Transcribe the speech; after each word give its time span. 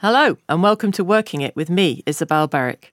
Hello, 0.00 0.36
and 0.46 0.62
welcome 0.62 0.92
to 0.92 1.02
Working 1.02 1.40
It 1.40 1.56
with 1.56 1.70
me, 1.70 2.02
Isabel 2.04 2.46
Berwick. 2.46 2.92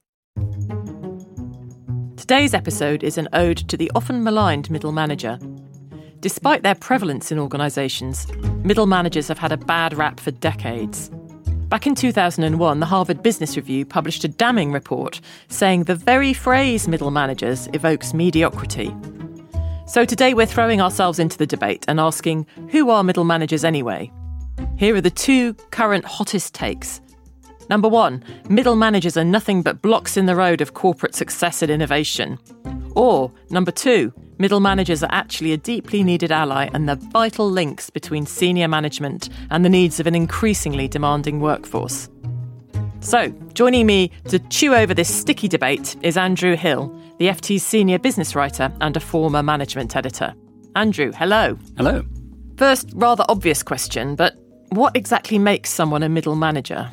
Today's 2.16 2.54
episode 2.54 3.04
is 3.04 3.18
an 3.18 3.28
ode 3.34 3.58
to 3.68 3.76
the 3.76 3.92
often 3.94 4.24
maligned 4.24 4.70
middle 4.70 4.90
manager. 4.90 5.38
Despite 6.20 6.62
their 6.62 6.74
prevalence 6.74 7.30
in 7.30 7.38
organisations, 7.38 8.26
middle 8.64 8.86
managers 8.86 9.28
have 9.28 9.36
had 9.36 9.52
a 9.52 9.58
bad 9.58 9.92
rap 9.92 10.18
for 10.18 10.30
decades. 10.30 11.10
Back 11.68 11.86
in 11.86 11.94
2001, 11.94 12.80
the 12.80 12.86
Harvard 12.86 13.22
Business 13.22 13.54
Review 13.54 13.84
published 13.84 14.24
a 14.24 14.28
damning 14.28 14.72
report 14.72 15.20
saying 15.48 15.84
the 15.84 15.94
very 15.94 16.32
phrase 16.32 16.88
middle 16.88 17.10
managers 17.10 17.68
evokes 17.74 18.14
mediocrity. 18.14 18.96
So 19.86 20.06
today 20.06 20.32
we're 20.32 20.46
throwing 20.46 20.80
ourselves 20.80 21.18
into 21.18 21.36
the 21.36 21.46
debate 21.46 21.84
and 21.86 22.00
asking 22.00 22.46
who 22.70 22.88
are 22.88 23.04
middle 23.04 23.24
managers 23.24 23.62
anyway? 23.62 24.10
Here 24.76 24.94
are 24.94 25.00
the 25.00 25.10
two 25.10 25.54
current 25.70 26.04
hottest 26.04 26.54
takes. 26.54 27.00
Number 27.70 27.88
one, 27.88 28.22
middle 28.48 28.76
managers 28.76 29.16
are 29.16 29.24
nothing 29.24 29.62
but 29.62 29.80
blocks 29.80 30.16
in 30.16 30.26
the 30.26 30.36
road 30.36 30.60
of 30.60 30.74
corporate 30.74 31.14
success 31.14 31.62
and 31.62 31.70
innovation. 31.70 32.38
Or, 32.94 33.32
number 33.50 33.70
two, 33.70 34.12
middle 34.38 34.60
managers 34.60 35.02
are 35.02 35.10
actually 35.10 35.52
a 35.52 35.56
deeply 35.56 36.02
needed 36.02 36.30
ally 36.30 36.68
and 36.72 36.88
the 36.88 36.96
vital 36.96 37.50
links 37.50 37.90
between 37.90 38.26
senior 38.26 38.68
management 38.68 39.28
and 39.50 39.64
the 39.64 39.70
needs 39.70 39.98
of 39.98 40.06
an 40.06 40.14
increasingly 40.14 40.88
demanding 40.88 41.40
workforce. 41.40 42.08
So, 43.00 43.28
joining 43.52 43.86
me 43.86 44.10
to 44.28 44.38
chew 44.38 44.74
over 44.74 44.94
this 44.94 45.14
sticky 45.14 45.48
debate 45.48 45.96
is 46.02 46.16
Andrew 46.16 46.56
Hill, 46.56 46.94
the 47.18 47.28
FT's 47.28 47.62
senior 47.62 47.98
business 47.98 48.34
writer 48.34 48.72
and 48.80 48.96
a 48.96 49.00
former 49.00 49.42
management 49.42 49.94
editor. 49.94 50.34
Andrew, 50.74 51.12
hello. 51.12 51.58
Hello. 51.76 52.04
First, 52.56 52.90
rather 52.94 53.24
obvious 53.28 53.62
question, 53.62 54.16
but 54.16 54.36
what 54.76 54.96
exactly 54.96 55.38
makes 55.38 55.70
someone 55.70 56.02
a 56.02 56.08
middle 56.08 56.36
manager? 56.36 56.90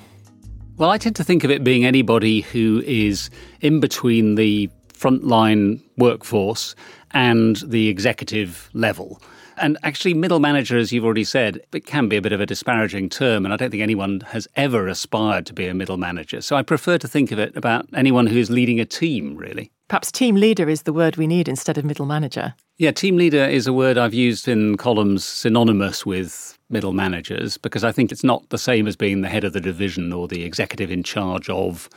Well, 0.77 0.89
I 0.89 0.97
tend 0.97 1.15
to 1.17 1.23
think 1.23 1.43
of 1.43 1.51
it 1.51 1.63
being 1.63 1.85
anybody 1.85 2.41
who 2.41 2.81
is 2.85 3.29
in 3.59 3.79
between 3.79 4.35
the 4.35 4.69
frontline 4.93 5.81
workforce 5.97 6.75
and 7.11 7.57
the 7.57 7.89
executive 7.89 8.69
level. 8.73 9.21
And 9.57 9.77
actually, 9.83 10.13
middle 10.15 10.39
manager, 10.39 10.77
as 10.77 10.91
you've 10.91 11.05
already 11.05 11.23
said, 11.23 11.59
it 11.71 11.85
can 11.85 12.07
be 12.07 12.15
a 12.15 12.21
bit 12.21 12.31
of 12.31 12.41
a 12.41 12.45
disparaging 12.45 13.09
term, 13.09 13.45
and 13.45 13.53
I 13.53 13.57
don't 13.57 13.69
think 13.69 13.83
anyone 13.83 14.21
has 14.27 14.47
ever 14.55 14.87
aspired 14.87 15.45
to 15.47 15.53
be 15.53 15.67
a 15.67 15.73
middle 15.73 15.97
manager. 15.97 16.41
So 16.41 16.55
I 16.55 16.63
prefer 16.63 16.97
to 16.97 17.07
think 17.07 17.31
of 17.31 17.37
it 17.37 17.55
about 17.55 17.85
anyone 17.93 18.25
who 18.27 18.37
is 18.37 18.49
leading 18.49 18.79
a 18.79 18.85
team, 18.85 19.35
really. 19.35 19.71
Perhaps 19.91 20.13
team 20.13 20.35
leader 20.35 20.69
is 20.69 20.83
the 20.83 20.93
word 20.93 21.17
we 21.17 21.27
need 21.27 21.49
instead 21.49 21.77
of 21.77 21.83
middle 21.83 22.05
manager. 22.05 22.53
Yeah, 22.77 22.91
team 22.91 23.17
leader 23.17 23.43
is 23.43 23.67
a 23.67 23.73
word 23.73 23.97
I've 23.97 24.13
used 24.13 24.47
in 24.47 24.77
columns 24.77 25.25
synonymous 25.25 26.05
with 26.05 26.57
middle 26.69 26.93
managers 26.93 27.57
because 27.57 27.83
I 27.83 27.91
think 27.91 28.09
it's 28.09 28.23
not 28.23 28.47
the 28.51 28.57
same 28.57 28.87
as 28.87 28.95
being 28.95 29.19
the 29.19 29.27
head 29.27 29.43
of 29.43 29.51
the 29.51 29.59
division 29.59 30.13
or 30.13 30.29
the 30.29 30.45
executive 30.45 30.91
in 30.91 31.03
charge 31.03 31.49
of 31.49 31.89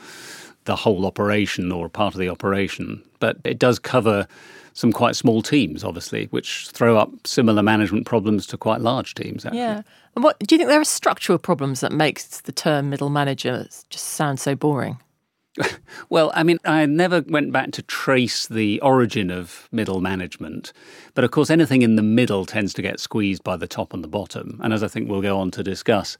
the 0.65 0.75
whole 0.75 1.05
operation 1.05 1.71
or 1.71 1.87
part 1.87 2.13
of 2.13 2.19
the 2.19 2.27
operation. 2.27 3.01
But 3.21 3.37
it 3.45 3.59
does 3.59 3.79
cover 3.79 4.27
some 4.73 4.91
quite 4.91 5.15
small 5.15 5.41
teams, 5.41 5.85
obviously, 5.85 6.25
which 6.31 6.67
throw 6.71 6.97
up 6.97 7.25
similar 7.25 7.63
management 7.63 8.05
problems 8.05 8.45
to 8.47 8.57
quite 8.57 8.81
large 8.81 9.13
teams. 9.13 9.45
Actually. 9.45 9.59
Yeah. 9.59 9.83
And 10.15 10.23
what 10.25 10.37
do 10.39 10.53
you 10.53 10.57
think 10.57 10.67
there 10.67 10.81
are 10.81 10.83
structural 10.83 11.37
problems 11.37 11.79
that 11.79 11.93
makes 11.93 12.41
the 12.41 12.51
term 12.51 12.89
middle 12.89 13.09
manager 13.09 13.65
just 13.89 14.03
sound 14.03 14.41
so 14.41 14.53
boring? 14.53 14.97
well, 16.09 16.31
I 16.33 16.43
mean, 16.43 16.59
I 16.65 16.85
never 16.85 17.23
went 17.27 17.51
back 17.51 17.71
to 17.73 17.81
trace 17.81 18.47
the 18.47 18.79
origin 18.81 19.31
of 19.31 19.69
middle 19.71 20.01
management. 20.01 20.73
But 21.13 21.23
of 21.23 21.31
course, 21.31 21.49
anything 21.49 21.81
in 21.81 21.95
the 21.95 22.03
middle 22.03 22.45
tends 22.45 22.73
to 22.75 22.81
get 22.81 22.99
squeezed 22.99 23.43
by 23.43 23.57
the 23.57 23.67
top 23.67 23.93
and 23.93 24.03
the 24.03 24.07
bottom. 24.07 24.59
And 24.63 24.73
as 24.73 24.83
I 24.83 24.87
think 24.87 25.09
we'll 25.09 25.21
go 25.21 25.39
on 25.39 25.51
to 25.51 25.63
discuss, 25.63 26.17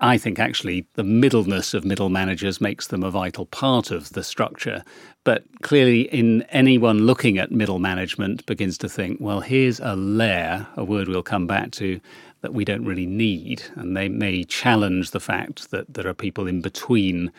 I 0.00 0.18
think 0.18 0.38
actually 0.38 0.86
the 0.94 1.04
middleness 1.04 1.72
of 1.72 1.84
middle 1.84 2.08
managers 2.08 2.60
makes 2.60 2.88
them 2.88 3.02
a 3.02 3.10
vital 3.10 3.46
part 3.46 3.90
of 3.90 4.10
the 4.10 4.24
structure. 4.24 4.82
But 5.22 5.44
clearly, 5.62 6.02
in 6.02 6.42
anyone 6.50 7.06
looking 7.06 7.38
at 7.38 7.52
middle 7.52 7.78
management, 7.78 8.44
begins 8.44 8.76
to 8.78 8.88
think, 8.88 9.18
well, 9.20 9.40
here's 9.40 9.80
a 9.80 9.94
layer, 9.94 10.66
a 10.76 10.84
word 10.84 11.08
we'll 11.08 11.22
come 11.22 11.46
back 11.46 11.70
to, 11.72 12.00
that 12.42 12.52
we 12.52 12.64
don't 12.64 12.84
really 12.84 13.06
need. 13.06 13.62
And 13.76 13.96
they 13.96 14.08
may 14.08 14.44
challenge 14.44 15.12
the 15.12 15.20
fact 15.20 15.70
that 15.70 15.94
there 15.94 16.06
are 16.06 16.14
people 16.14 16.46
in 16.46 16.60
between 16.60 17.32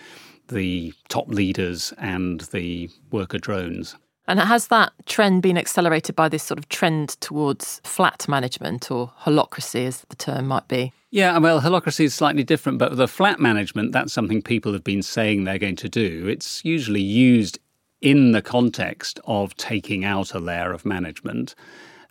the 0.50 0.94
top 1.10 1.28
leaders 1.28 1.94
and 1.98 2.42
the 2.52 2.90
worker 3.12 3.38
drones. 3.38 3.96
And 4.28 4.40
has 4.40 4.68
that 4.68 4.92
trend 5.06 5.44
been 5.44 5.58
accelerated 5.58 6.16
by 6.16 6.30
this 6.30 6.44
sort 6.44 6.58
of 6.58 6.68
trend 6.70 7.10
towards 7.22 7.80
flat 7.84 8.28
management 8.28 8.90
or 8.90 9.12
holacracy, 9.22 9.86
as 9.86 10.02
the 10.10 10.16
term 10.16 10.48
might 10.48 10.68
be? 10.68 10.92
Yeah, 11.12 11.38
well, 11.38 11.62
holacracy 11.62 12.06
is 12.06 12.16
slightly 12.16 12.44
different, 12.44 12.80
but 12.80 12.98
the 12.98 13.08
flat 13.08 13.40
management, 13.40 13.92
that's 13.92 14.12
something 14.12 14.42
people 14.42 14.74
have 14.74 14.84
been 14.84 15.04
saying 15.04 15.44
they're 15.44 15.60
going 15.60 15.76
to 15.78 15.90
do. 15.90 16.28
It's 16.28 16.66
usually 16.66 17.02
used 17.02 17.60
in 18.02 18.32
the 18.32 18.42
context 18.42 19.20
of 19.26 19.56
taking 19.58 20.04
out 20.04 20.34
a 20.34 20.40
layer 20.40 20.72
of 20.74 20.86
management. 20.86 21.56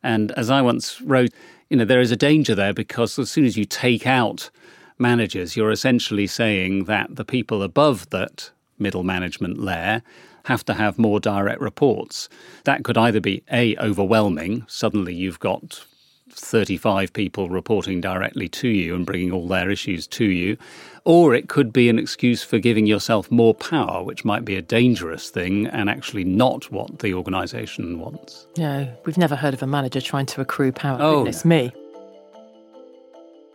And 0.02 0.32
as 0.32 0.50
I 0.50 0.62
once 0.62 1.00
wrote, 1.00 1.32
you 1.68 1.76
know, 1.76 1.84
there 1.84 2.00
is 2.00 2.12
a 2.12 2.16
danger 2.16 2.54
there 2.54 2.72
because 2.72 3.18
as 3.18 3.30
soon 3.30 3.44
as 3.44 3.56
you 3.56 3.64
take 3.64 4.06
out 4.06 4.50
managers, 4.98 5.56
you're 5.56 5.70
essentially 5.70 6.26
saying 6.26 6.84
that 6.84 7.16
the 7.16 7.24
people 7.24 7.62
above 7.62 8.10
that 8.10 8.50
middle 8.78 9.02
management 9.02 9.58
layer 9.58 10.02
have 10.44 10.64
to 10.66 10.74
have 10.74 10.98
more 10.98 11.20
direct 11.20 11.60
reports. 11.60 12.28
That 12.64 12.84
could 12.84 12.98
either 12.98 13.20
be 13.20 13.42
A, 13.50 13.76
overwhelming, 13.78 14.64
suddenly 14.68 15.14
you've 15.14 15.40
got 15.40 15.84
35 16.30 17.12
people 17.12 17.48
reporting 17.48 18.00
directly 18.00 18.48
to 18.48 18.68
you 18.68 18.94
and 18.94 19.06
bringing 19.06 19.32
all 19.32 19.46
their 19.46 19.70
issues 19.70 20.06
to 20.08 20.24
you, 20.24 20.56
or 21.04 21.34
it 21.34 21.48
could 21.48 21.72
be 21.72 21.88
an 21.88 21.98
excuse 21.98 22.42
for 22.42 22.58
giving 22.58 22.86
yourself 22.86 23.30
more 23.30 23.54
power, 23.54 24.02
which 24.02 24.24
might 24.24 24.44
be 24.44 24.56
a 24.56 24.62
dangerous 24.62 25.30
thing 25.30 25.66
and 25.66 25.88
actually 25.88 26.24
not 26.24 26.70
what 26.70 26.98
the 27.00 27.14
organisation 27.14 27.98
wants. 27.98 28.46
No, 28.56 28.88
we've 29.04 29.18
never 29.18 29.36
heard 29.36 29.54
of 29.54 29.62
a 29.62 29.66
manager 29.66 30.00
trying 30.00 30.26
to 30.26 30.40
accrue 30.40 30.72
power. 30.72 30.98
Oh, 31.00 31.18
Goodness 31.18 31.44
me. 31.44 31.72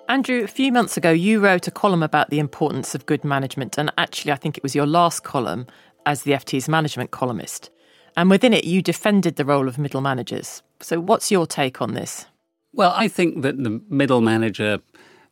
Andrew, 0.09 0.43
a 0.43 0.47
few 0.47 0.71
months 0.71 0.97
ago, 0.97 1.11
you 1.11 1.39
wrote 1.39 1.67
a 1.67 1.71
column 1.71 2.01
about 2.01 2.31
the 2.31 2.39
importance 2.39 2.95
of 2.95 3.05
good 3.05 3.23
management, 3.23 3.77
and 3.77 3.93
actually, 3.95 4.31
I 4.31 4.37
think 4.37 4.57
it 4.57 4.63
was 4.63 4.73
your 4.73 4.87
last 4.87 5.23
column 5.23 5.67
as 6.03 6.23
the 6.23 6.31
FT's 6.31 6.67
management 6.67 7.11
columnist. 7.11 7.69
And 8.17 8.27
within 8.27 8.51
it, 8.51 8.63
you 8.63 8.81
defended 8.81 9.35
the 9.35 9.45
role 9.45 9.67
of 9.67 9.77
middle 9.77 10.01
managers. 10.01 10.63
So, 10.79 10.99
what's 10.99 11.29
your 11.29 11.45
take 11.45 11.79
on 11.79 11.93
this? 11.93 12.25
Well, 12.73 12.91
I 12.95 13.07
think 13.07 13.43
that 13.43 13.63
the 13.63 13.83
middle 13.87 14.21
manager 14.21 14.79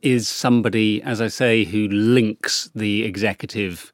is 0.04 0.30
somebody, 0.30 1.02
as 1.02 1.22
I 1.22 1.28
say, 1.30 1.64
who 1.64 1.88
links 1.88 2.70
the 2.76 3.04
executive 3.04 3.92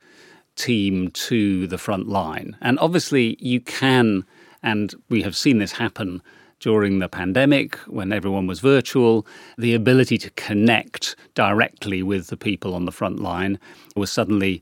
team 0.57 1.11
to 1.11 1.65
the 1.65 1.77
front 1.77 2.09
line. 2.09 2.57
And 2.59 2.77
obviously, 2.79 3.37
you 3.39 3.61
can, 3.61 4.25
and 4.61 4.93
we 5.07 5.21
have 5.21 5.37
seen 5.37 5.59
this 5.59 5.71
happen 5.71 6.21
during 6.63 6.99
the 6.99 7.09
pandemic 7.09 7.75
when 7.87 8.13
everyone 8.13 8.47
was 8.47 8.61
virtual, 8.61 9.27
the 9.57 9.73
ability 9.73 10.17
to 10.17 10.29
connect 10.31 11.17
directly 11.35 12.01
with 12.01 12.27
the 12.27 12.37
people 12.37 12.73
on 12.73 12.85
the 12.85 12.91
front 12.91 13.19
line 13.19 13.59
was 13.97 14.09
suddenly 14.09 14.61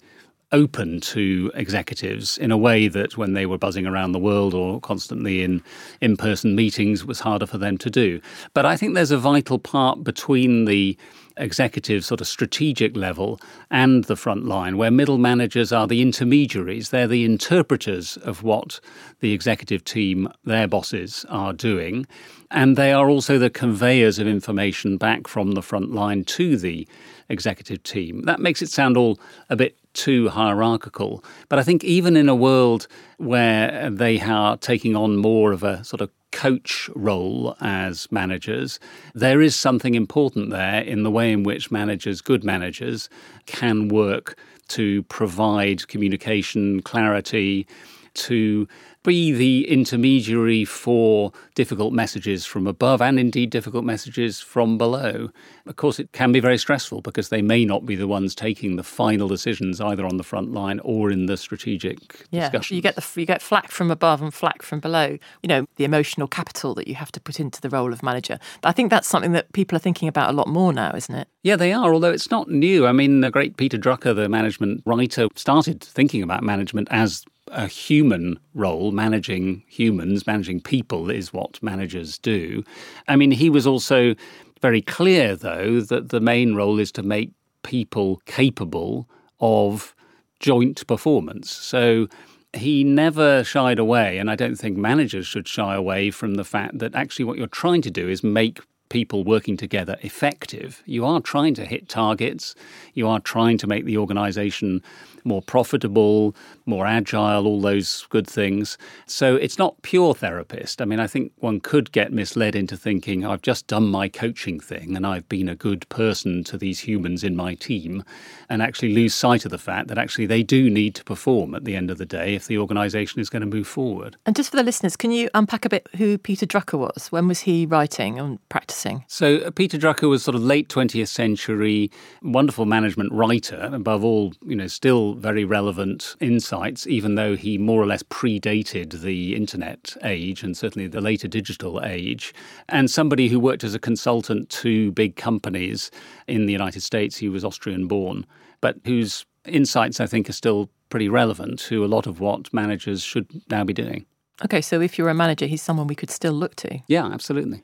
open 0.51 0.99
to 0.99 1.51
executives 1.53 2.39
in 2.39 2.51
a 2.51 2.57
way 2.57 2.87
that 2.87 3.17
when 3.17 3.33
they 3.33 3.45
were 3.45 3.57
buzzing 3.57 3.85
around 3.85 4.13
the 4.13 4.19
world 4.19 4.55
or 4.55 4.81
constantly 4.81 5.43
in 5.43 5.61
in 6.01 6.17
person 6.17 6.55
meetings 6.55 7.05
was 7.05 7.19
harder 7.19 7.45
for 7.45 7.59
them 7.59 7.77
to 7.77 7.89
do. 7.91 8.19
But 8.55 8.65
I 8.65 8.75
think 8.75 8.95
there's 8.95 9.11
a 9.11 9.17
vital 9.17 9.59
part 9.59 10.03
between 10.03 10.65
the 10.65 10.97
executive 11.37 12.03
sort 12.05 12.21
of 12.21 12.27
strategic 12.27 12.95
level 12.95 13.39
and 13.69 14.03
the 14.05 14.15
front 14.15 14.45
line, 14.45 14.77
where 14.77 14.91
middle 14.91 15.17
managers 15.17 15.71
are 15.71 15.87
the 15.87 16.01
intermediaries. 16.01 16.89
They're 16.89 17.07
the 17.07 17.25
interpreters 17.25 18.17
of 18.17 18.43
what 18.43 18.79
the 19.19 19.33
executive 19.33 19.83
team, 19.83 20.29
their 20.43 20.67
bosses, 20.67 21.25
are 21.29 21.53
doing. 21.53 22.05
And 22.49 22.75
they 22.75 22.91
are 22.91 23.09
also 23.09 23.37
the 23.37 23.49
conveyors 23.49 24.19
of 24.19 24.27
information 24.27 24.97
back 24.97 25.27
from 25.27 25.51
the 25.51 25.61
front 25.61 25.91
line 25.91 26.23
to 26.25 26.57
the 26.57 26.87
executive 27.29 27.81
team. 27.83 28.23
That 28.23 28.39
makes 28.39 28.61
it 28.61 28.69
sound 28.69 28.97
all 28.97 29.19
a 29.49 29.55
bit 29.55 29.77
too 29.93 30.29
hierarchical. 30.29 31.23
But 31.49 31.59
I 31.59 31.63
think 31.63 31.83
even 31.83 32.15
in 32.15 32.29
a 32.29 32.35
world 32.35 32.87
where 33.17 33.89
they 33.89 34.19
are 34.19 34.57
taking 34.57 34.95
on 34.95 35.17
more 35.17 35.51
of 35.51 35.63
a 35.63 35.83
sort 35.83 36.01
of 36.01 36.09
coach 36.31 36.89
role 36.95 37.55
as 37.61 38.11
managers, 38.11 38.79
there 39.13 39.41
is 39.41 39.55
something 39.55 39.95
important 39.95 40.49
there 40.49 40.81
in 40.81 41.03
the 41.03 41.11
way 41.11 41.31
in 41.31 41.43
which 41.43 41.71
managers, 41.71 42.21
good 42.21 42.43
managers, 42.43 43.09
can 43.45 43.87
work 43.87 44.37
to 44.69 45.03
provide 45.03 45.87
communication, 45.87 46.81
clarity, 46.81 47.67
to 48.13 48.67
be 49.03 49.31
the 49.31 49.67
intermediary 49.69 50.65
for 50.65 51.31
difficult 51.55 51.93
messages 51.93 52.45
from 52.45 52.67
above 52.67 53.01
and 53.01 53.19
indeed 53.19 53.49
difficult 53.49 53.83
messages 53.83 54.39
from 54.39 54.77
below. 54.77 55.29
Of 55.65 55.75
course, 55.75 55.99
it 55.99 56.11
can 56.11 56.31
be 56.31 56.39
very 56.39 56.57
stressful 56.57 57.01
because 57.01 57.29
they 57.29 57.41
may 57.41 57.65
not 57.65 57.85
be 57.85 57.95
the 57.95 58.07
ones 58.07 58.35
taking 58.35 58.75
the 58.75 58.83
final 58.83 59.27
decisions 59.27 59.81
either 59.81 60.05
on 60.05 60.17
the 60.17 60.23
front 60.23 60.51
line 60.51 60.79
or 60.83 61.11
in 61.11 61.25
the 61.25 61.37
strategic 61.37 62.25
yeah, 62.31 62.41
discussions. 62.41 62.75
You 62.75 62.81
get 62.81 62.95
the 62.95 63.19
you 63.19 63.25
get 63.25 63.41
flack 63.41 63.71
from 63.71 63.91
above 63.91 64.21
and 64.21 64.33
flack 64.33 64.61
from 64.61 64.79
below. 64.79 65.17
You 65.41 65.47
know, 65.47 65.65
the 65.75 65.83
emotional 65.83 66.27
capital 66.27 66.73
that 66.75 66.87
you 66.87 66.95
have 66.95 67.11
to 67.13 67.19
put 67.19 67.39
into 67.39 67.61
the 67.61 67.69
role 67.69 67.93
of 67.93 68.03
manager. 68.03 68.39
But 68.61 68.69
I 68.69 68.71
think 68.71 68.89
that's 68.89 69.07
something 69.07 69.31
that 69.33 69.51
people 69.53 69.75
are 69.75 69.79
thinking 69.79 70.07
about 70.07 70.29
a 70.29 70.33
lot 70.33 70.47
more 70.47 70.73
now, 70.73 70.91
isn't 70.95 71.13
it? 71.13 71.27
Yeah, 71.43 71.55
they 71.55 71.73
are, 71.73 71.93
although 71.93 72.11
it's 72.11 72.29
not 72.29 72.49
new. 72.49 72.85
I 72.85 72.91
mean, 72.91 73.21
the 73.21 73.31
great 73.31 73.57
Peter 73.57 73.77
Drucker, 73.77 74.15
the 74.15 74.29
management 74.29 74.83
writer, 74.85 75.27
started 75.35 75.81
thinking 75.83 76.21
about 76.21 76.43
management 76.43 76.87
as 76.91 77.25
a 77.47 77.67
human 77.67 78.39
role, 78.53 78.91
managing 78.91 79.63
humans, 79.67 80.27
managing 80.27 80.61
people 80.61 81.09
is 81.09 81.33
what 81.33 81.61
managers 81.61 82.17
do. 82.17 82.63
I 83.07 83.15
mean, 83.15 83.31
he 83.31 83.49
was 83.49 83.67
also 83.67 84.15
very 84.61 84.81
clear, 84.81 85.35
though, 85.35 85.81
that 85.81 86.09
the 86.09 86.19
main 86.19 86.55
role 86.55 86.79
is 86.79 86.91
to 86.93 87.03
make 87.03 87.31
people 87.63 88.21
capable 88.25 89.09
of 89.39 89.95
joint 90.39 90.85
performance. 90.87 91.49
So 91.49 92.07
he 92.53 92.83
never 92.83 93.43
shied 93.43 93.79
away, 93.79 94.17
and 94.17 94.29
I 94.29 94.35
don't 94.35 94.55
think 94.55 94.77
managers 94.77 95.25
should 95.25 95.47
shy 95.47 95.75
away 95.75 96.11
from 96.11 96.35
the 96.35 96.43
fact 96.43 96.79
that 96.79 96.95
actually 96.95 97.25
what 97.25 97.37
you're 97.37 97.47
trying 97.47 97.81
to 97.83 97.91
do 97.91 98.09
is 98.09 98.23
make 98.23 98.59
people 98.89 99.23
working 99.23 99.55
together 99.55 99.95
effective. 100.01 100.83
You 100.85 101.05
are 101.05 101.21
trying 101.21 101.53
to 101.55 101.65
hit 101.65 101.87
targets, 101.87 102.53
you 102.93 103.07
are 103.07 103.21
trying 103.21 103.57
to 103.59 103.67
make 103.67 103.85
the 103.85 103.97
organization 103.97 104.83
more 105.23 105.41
profitable, 105.41 106.35
more 106.71 106.87
agile, 106.87 107.45
all 107.45 107.59
those 107.59 108.07
good 108.09 108.25
things. 108.25 108.77
So 109.05 109.35
it's 109.35 109.59
not 109.59 109.79
pure 109.81 110.15
therapist. 110.15 110.81
I 110.81 110.85
mean, 110.85 111.01
I 111.01 111.05
think 111.05 111.33
one 111.39 111.59
could 111.59 111.91
get 111.91 112.13
misled 112.13 112.55
into 112.55 112.77
thinking, 112.77 113.25
I've 113.25 113.41
just 113.41 113.67
done 113.67 113.87
my 113.87 114.07
coaching 114.07 114.59
thing 114.59 114.95
and 114.95 115.05
I've 115.05 115.27
been 115.27 115.49
a 115.49 115.55
good 115.55 115.87
person 115.89 116.45
to 116.45 116.57
these 116.57 116.79
humans 116.79 117.23
in 117.23 117.35
my 117.35 117.55
team, 117.55 118.03
and 118.49 118.61
actually 118.61 118.93
lose 118.93 119.13
sight 119.13 119.43
of 119.43 119.51
the 119.51 119.57
fact 119.57 119.89
that 119.89 119.97
actually 119.97 120.25
they 120.25 120.43
do 120.43 120.69
need 120.69 120.95
to 120.95 121.03
perform 121.03 121.53
at 121.53 121.65
the 121.65 121.75
end 121.75 121.91
of 121.91 121.97
the 121.97 122.05
day 122.05 122.35
if 122.35 122.47
the 122.47 122.57
organisation 122.57 123.19
is 123.19 123.29
going 123.29 123.41
to 123.41 123.45
move 123.45 123.67
forward. 123.67 124.15
And 124.25 124.35
just 124.35 124.51
for 124.51 124.57
the 124.57 124.63
listeners, 124.63 124.95
can 124.95 125.11
you 125.11 125.29
unpack 125.33 125.65
a 125.65 125.69
bit 125.69 125.87
who 125.97 126.17
Peter 126.17 126.45
Drucker 126.45 126.79
was? 126.79 127.11
When 127.11 127.27
was 127.27 127.41
he 127.41 127.65
writing 127.65 128.17
and 128.17 128.39
practicing? 128.49 129.03
So, 129.07 129.37
uh, 129.37 129.51
Peter 129.51 129.77
Drucker 129.77 130.09
was 130.09 130.23
sort 130.23 130.35
of 130.35 130.41
late 130.41 130.69
20th 130.69 131.09
century, 131.09 131.91
wonderful 132.21 132.65
management 132.65 133.11
writer, 133.11 133.69
above 133.73 134.03
all, 134.03 134.33
you 134.45 134.55
know, 134.55 134.67
still 134.67 135.15
very 135.15 135.43
relevant 135.43 136.15
insights, 136.61 136.87
even 136.87 137.15
though 137.15 137.35
he 137.35 137.57
more 137.57 137.81
or 137.81 137.85
less 137.85 138.03
predated 138.03 139.01
the 139.01 139.35
internet 139.35 139.95
age 140.03 140.43
and 140.43 140.55
certainly 140.55 140.87
the 140.87 141.01
later 141.01 141.27
digital 141.27 141.83
age. 141.83 142.33
And 142.69 142.89
somebody 142.89 143.29
who 143.29 143.39
worked 143.39 143.63
as 143.63 143.73
a 143.73 143.79
consultant 143.79 144.49
to 144.61 144.91
big 144.91 145.15
companies 145.15 145.89
in 146.27 146.45
the 146.45 146.51
United 146.51 146.81
States. 146.81 147.17
He 147.17 147.29
was 147.29 147.43
Austrian 147.43 147.87
born, 147.87 148.25
but 148.61 148.77
whose 148.85 149.25
insights 149.45 149.99
I 149.99 150.05
think 150.05 150.29
are 150.29 150.33
still 150.33 150.69
pretty 150.89 151.09
relevant 151.09 151.59
to 151.59 151.83
a 151.83 151.87
lot 151.87 152.05
of 152.05 152.19
what 152.19 152.53
managers 152.53 153.01
should 153.01 153.27
now 153.49 153.63
be 153.63 153.73
doing. 153.73 154.05
Okay, 154.43 154.61
so 154.61 154.81
if 154.81 154.97
you're 154.97 155.09
a 155.09 155.13
manager, 155.13 155.47
he's 155.47 155.61
someone 155.61 155.87
we 155.87 155.95
could 155.95 156.11
still 156.11 156.33
look 156.33 156.55
to. 156.57 156.79
Yeah, 156.87 157.05
absolutely. 157.05 157.63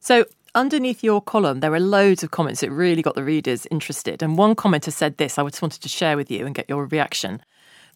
So, 0.00 0.24
underneath 0.54 1.02
your 1.02 1.20
column, 1.20 1.60
there 1.60 1.74
are 1.74 1.80
loads 1.80 2.22
of 2.22 2.30
comments 2.30 2.60
that 2.60 2.70
really 2.70 3.02
got 3.02 3.14
the 3.14 3.24
readers 3.24 3.66
interested. 3.70 4.22
And 4.22 4.36
one 4.36 4.54
commenter 4.54 4.92
said 4.92 5.16
this 5.16 5.38
I 5.38 5.44
just 5.44 5.62
wanted 5.62 5.82
to 5.82 5.88
share 5.88 6.16
with 6.16 6.30
you 6.30 6.46
and 6.46 6.54
get 6.54 6.68
your 6.68 6.86
reaction. 6.86 7.42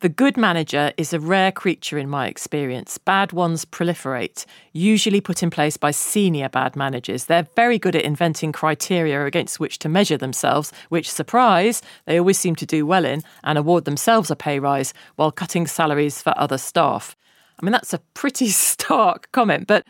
The 0.03 0.09
good 0.09 0.37
manager 0.37 0.93
is 0.97 1.13
a 1.13 1.21
rare 1.21 1.53
creature 1.53 1.97
in 1.97 2.11
my 2.11 2.27
experience. 2.27 2.99
Bad 2.99 3.31
ones 3.31 3.65
proliferate, 3.65 4.45
usually 4.73 5.21
put 5.21 5.45
in 5.45 5.51
place 5.51 5.77
by 5.77 5.93
senior 5.93 6.49
bad 6.49 6.75
managers. 6.75 7.27
They're 7.27 7.47
very 7.55 7.79
good 7.79 7.95
at 7.95 8.03
inventing 8.03 8.51
criteria 8.51 9.25
against 9.25 9.61
which 9.61 9.79
to 9.79 9.89
measure 9.89 10.19
themselves, 10.19 10.73
which, 10.89 11.09
surprise, 11.09 11.83
they 12.07 12.19
always 12.19 12.37
seem 12.37 12.57
to 12.57 12.67
do 12.67 12.85
well 12.85 13.05
in 13.05 13.23
and 13.45 13.57
award 13.57 13.85
themselves 13.85 14.29
a 14.29 14.35
pay 14.35 14.59
rise 14.59 14.93
while 15.15 15.31
cutting 15.31 15.69
salaries 15.69 16.21
for 16.21 16.37
other 16.37 16.59
staff. 16.59 17.15
I 17.61 17.65
mean, 17.65 17.71
that's 17.71 17.95
a 17.95 18.01
pretty 18.15 18.49
stark 18.49 19.31
comment, 19.31 19.69
but 19.69 19.87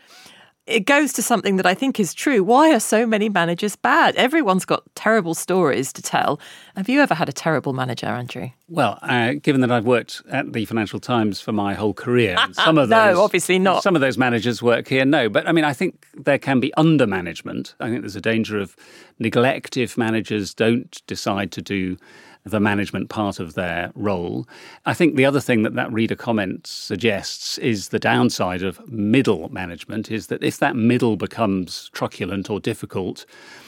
it 0.65 0.81
goes 0.85 1.11
to 1.13 1.21
something 1.21 1.57
that 1.57 1.65
I 1.65 1.73
think 1.73 1.99
is 1.99 2.13
true. 2.13 2.41
Why 2.41 2.73
are 2.73 2.79
so 2.79 3.05
many 3.05 3.27
managers 3.27 3.75
bad? 3.75 4.15
Everyone's 4.15 4.63
got 4.63 4.83
terrible 4.95 5.33
stories 5.33 5.91
to 5.93 6.01
tell. 6.01 6.39
Have 6.77 6.87
you 6.87 7.01
ever 7.01 7.13
had 7.13 7.27
a 7.27 7.33
terrible 7.33 7.73
manager, 7.73 8.07
Andrew? 8.07 8.49
Well, 8.69 8.97
uh, 9.01 9.33
given 9.33 9.59
that 9.61 9.71
I've 9.71 9.85
worked 9.85 10.21
at 10.31 10.53
the 10.53 10.63
Financial 10.65 10.99
Times 10.99 11.41
for 11.41 11.51
my 11.51 11.73
whole 11.73 11.93
career, 11.93 12.37
some 12.53 12.77
of 12.77 12.87
those, 12.87 13.15
no, 13.15 13.21
obviously 13.21 13.59
not. 13.59 13.83
Some 13.83 13.95
of 13.95 14.01
those 14.01 14.17
managers 14.17 14.63
work 14.63 14.87
here, 14.87 15.03
no. 15.03 15.27
But 15.27 15.47
I 15.47 15.51
mean, 15.51 15.65
I 15.65 15.73
think 15.73 16.07
there 16.13 16.39
can 16.39 16.61
be 16.61 16.71
undermanagement. 16.77 17.73
I 17.81 17.89
think 17.89 18.01
there's 18.01 18.15
a 18.15 18.21
danger 18.21 18.57
of 18.57 18.75
neglect 19.19 19.75
if 19.75 19.97
managers 19.97 20.53
don't 20.53 21.01
decide 21.07 21.51
to 21.51 21.61
do 21.61 21.97
the 22.45 22.59
management 22.59 23.09
part 23.09 23.39
of 23.39 23.53
their 23.53 23.91
role. 23.95 24.47
I 24.85 24.93
think 24.93 25.15
the 25.15 25.25
other 25.25 25.39
thing 25.39 25.63
that 25.63 25.75
that 25.75 25.91
reader 25.93 26.15
comment 26.15 26.67
suggests 26.67 27.57
is 27.59 27.89
the 27.89 27.99
downside 27.99 28.63
of 28.63 28.85
middle 28.91 29.49
management 29.49 30.11
is 30.11 30.27
that 30.27 30.43
if 30.43 30.57
that 30.59 30.75
middle 30.75 31.15
becomes 31.15 31.89
truculent 31.93 32.49
or 32.49 32.59
difficult 32.59 33.25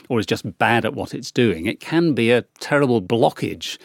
or 0.10 0.20
is 0.20 0.26
just 0.26 0.58
bad 0.58 0.86
at 0.86 0.94
what 0.94 1.14
it's 1.14 1.32
doing, 1.32 1.66
it 1.66 1.80
can 1.80 2.14
be 2.14 2.32
a 2.32 2.42
terrible 2.60 3.02
blockage 3.02 3.78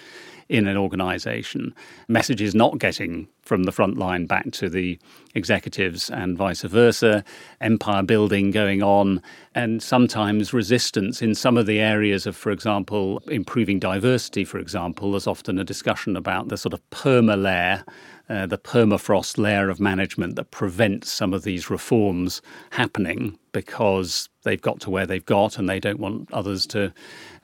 in 0.50 0.66
an 0.66 0.76
organization. 0.76 1.72
Messages 2.08 2.56
not 2.56 2.78
getting 2.78 3.28
from 3.42 3.62
the 3.62 3.72
front 3.72 3.96
line 3.96 4.26
back 4.26 4.50
to 4.50 4.68
the 4.68 4.98
executives 5.34 6.10
and 6.10 6.36
vice 6.36 6.62
versa, 6.62 7.24
empire 7.60 8.02
building 8.02 8.50
going 8.50 8.82
on, 8.82 9.22
and 9.54 9.80
sometimes 9.80 10.52
resistance 10.52 11.22
in 11.22 11.36
some 11.36 11.56
of 11.56 11.66
the 11.66 11.78
areas 11.78 12.26
of, 12.26 12.36
for 12.36 12.50
example, 12.50 13.22
improving 13.28 13.78
diversity, 13.78 14.44
for 14.44 14.58
example. 14.58 15.12
There's 15.12 15.28
often 15.28 15.56
a 15.56 15.64
discussion 15.64 16.16
about 16.16 16.48
the 16.48 16.56
sort 16.56 16.74
of 16.74 16.90
perma 16.90 17.40
layer. 17.40 17.84
Uh, 18.30 18.46
the 18.46 18.56
permafrost 18.56 19.38
layer 19.38 19.68
of 19.68 19.80
management 19.80 20.36
that 20.36 20.52
prevents 20.52 21.10
some 21.10 21.34
of 21.34 21.42
these 21.42 21.68
reforms 21.68 22.40
happening 22.70 23.36
because 23.50 24.28
they've 24.44 24.62
got 24.62 24.78
to 24.78 24.88
where 24.88 25.04
they've 25.04 25.26
got 25.26 25.58
and 25.58 25.68
they 25.68 25.80
don't 25.80 25.98
want 25.98 26.32
others 26.32 26.64
to 26.64 26.92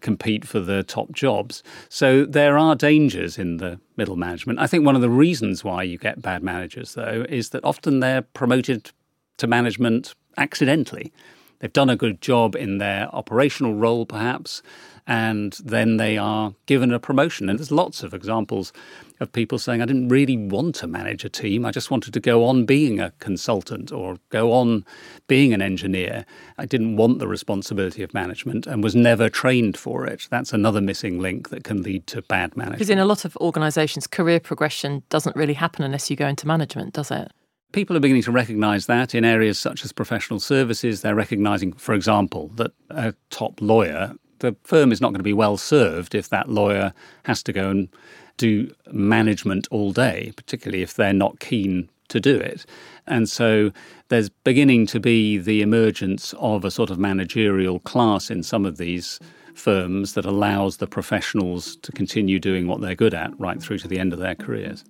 compete 0.00 0.44
for 0.44 0.60
the 0.60 0.84
top 0.84 1.10
jobs. 1.10 1.64
So 1.88 2.24
there 2.24 2.56
are 2.56 2.76
dangers 2.76 3.36
in 3.36 3.56
the 3.56 3.80
middle 3.96 4.14
management. 4.14 4.60
I 4.60 4.68
think 4.68 4.86
one 4.86 4.94
of 4.94 5.02
the 5.02 5.10
reasons 5.10 5.64
why 5.64 5.82
you 5.82 5.98
get 5.98 6.22
bad 6.22 6.44
managers, 6.44 6.94
though, 6.94 7.26
is 7.28 7.50
that 7.50 7.64
often 7.64 7.98
they're 7.98 8.22
promoted 8.22 8.92
to 9.38 9.48
management 9.48 10.14
accidentally. 10.36 11.12
They've 11.58 11.72
done 11.72 11.90
a 11.90 11.96
good 11.96 12.20
job 12.20 12.54
in 12.54 12.78
their 12.78 13.12
operational 13.12 13.74
role, 13.74 14.06
perhaps, 14.06 14.62
and 15.06 15.52
then 15.64 15.98
they 15.98 16.18
are 16.18 16.54
given 16.66 16.92
a 16.92 16.98
promotion. 16.98 17.48
And 17.48 17.58
there's 17.58 17.70
lots 17.70 18.02
of 18.02 18.12
examples 18.12 18.72
of 19.20 19.32
people 19.32 19.58
saying, 19.58 19.80
I 19.80 19.86
didn't 19.86 20.08
really 20.08 20.36
want 20.36 20.74
to 20.76 20.86
manage 20.86 21.24
a 21.24 21.28
team. 21.28 21.64
I 21.64 21.70
just 21.70 21.90
wanted 21.90 22.12
to 22.14 22.20
go 22.20 22.44
on 22.44 22.66
being 22.66 23.00
a 23.00 23.12
consultant 23.18 23.92
or 23.92 24.18
go 24.30 24.52
on 24.52 24.84
being 25.28 25.54
an 25.54 25.62
engineer. 25.62 26.26
I 26.58 26.66
didn't 26.66 26.96
want 26.96 27.18
the 27.18 27.28
responsibility 27.28 28.02
of 28.02 28.12
management 28.12 28.66
and 28.66 28.82
was 28.82 28.94
never 28.94 29.28
trained 29.28 29.76
for 29.76 30.06
it. 30.06 30.26
That's 30.30 30.52
another 30.52 30.80
missing 30.80 31.20
link 31.20 31.50
that 31.50 31.64
can 31.64 31.82
lead 31.82 32.06
to 32.08 32.22
bad 32.22 32.56
management. 32.56 32.78
Because 32.78 32.90
in 32.90 32.98
a 32.98 33.04
lot 33.04 33.25
of 33.25 33.36
organisations, 33.36 34.06
career 34.06 34.40
progression 34.40 35.02
doesn't 35.08 35.36
really 35.36 35.54
happen 35.54 35.84
unless 35.84 36.10
you 36.10 36.16
go 36.16 36.26
into 36.26 36.46
management, 36.46 36.94
does 36.94 37.10
it? 37.10 37.32
People 37.72 37.96
are 37.96 38.00
beginning 38.00 38.22
to 38.22 38.32
recognize 38.32 38.86
that 38.86 39.14
in 39.14 39.25
areas 39.25 39.58
such 39.58 39.84
as 39.84 39.92
professional 39.92 40.40
services. 40.40 41.02
They're 41.02 41.14
recognizing, 41.14 41.72
for 41.75 41.94
example, 41.94 42.48
that 42.56 42.72
a 42.90 43.14
top 43.30 43.60
lawyer, 43.60 44.14
the 44.40 44.57
firm 44.64 44.93
is 44.93 45.00
not 45.00 45.09
going 45.09 45.19
to 45.19 45.25
be 45.25 45.33
well 45.33 45.57
served 45.57 46.14
if 46.14 46.28
that 46.28 46.49
lawyer 46.49 46.93
has 47.25 47.43
to 47.45 47.52
go 47.52 47.71
and 47.71 47.88
do 48.37 48.73
management 48.93 49.66
all 49.71 49.93
day, 49.93 50.33
particularly 50.37 50.83
if 50.83 50.95
they're 50.95 51.12
not 51.12 51.40
keen 51.40 51.88
to 52.09 52.21
do 52.21 52.38
it. 52.38 52.64
And 53.07 53.28
so 53.28 53.73
there's 54.09 54.28
beginning 54.28 54.87
to 54.87 55.00
be 55.00 55.38
the 55.38 55.62
emergence 55.62 56.35
of 56.38 56.64
a 56.64 56.71
sort 56.71 56.90
of 56.90 56.99
managerial 56.99 57.81
class 57.81 58.31
in 58.31 58.43
some 58.43 58.64
of 58.64 58.76
these 58.76 59.19
firms 59.55 60.12
that 60.12 60.25
allows 60.25 60.76
the 60.76 60.87
professionals 60.87 61.76
to 61.76 61.90
continue 61.93 62.38
doing 62.38 62.66
what 62.66 62.81
they're 62.81 62.95
good 62.95 63.14
at 63.14 63.38
right 63.40 63.61
through 63.61 63.78
to 63.78 63.88
the 63.88 63.99
end 63.99 64.12
of 64.12 64.19
their 64.19 64.35
careers. 64.35 64.85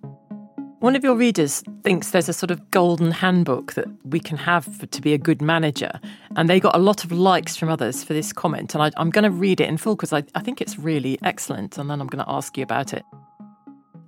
One 0.86 0.94
of 0.94 1.02
your 1.02 1.16
readers 1.16 1.64
thinks 1.82 2.12
there's 2.12 2.28
a 2.28 2.32
sort 2.32 2.52
of 2.52 2.70
golden 2.70 3.10
handbook 3.10 3.72
that 3.72 3.88
we 4.04 4.20
can 4.20 4.36
have 4.36 4.88
to 4.88 5.02
be 5.02 5.14
a 5.14 5.18
good 5.18 5.42
manager. 5.42 5.98
And 6.36 6.48
they 6.48 6.60
got 6.60 6.76
a 6.76 6.78
lot 6.78 7.02
of 7.02 7.10
likes 7.10 7.56
from 7.56 7.70
others 7.70 8.04
for 8.04 8.12
this 8.12 8.32
comment. 8.32 8.72
And 8.72 8.80
I, 8.80 8.92
am 8.96 9.10
going 9.10 9.24
to 9.24 9.32
read 9.32 9.60
it 9.60 9.68
in 9.68 9.78
full 9.78 9.96
because 9.96 10.12
I, 10.12 10.22
I 10.36 10.42
think 10.42 10.60
it's 10.60 10.78
really 10.78 11.18
excellent. 11.24 11.76
And 11.76 11.90
then 11.90 12.00
I'm 12.00 12.06
going 12.06 12.24
to 12.24 12.30
ask 12.30 12.56
you 12.56 12.62
about 12.62 12.92
it. 12.92 13.02